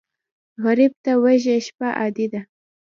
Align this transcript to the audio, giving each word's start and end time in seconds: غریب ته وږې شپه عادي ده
غریب 0.63 0.93
ته 1.03 1.11
وږې 1.21 1.57
شپه 1.65 1.87
عادي 1.99 2.25
ده 2.33 2.41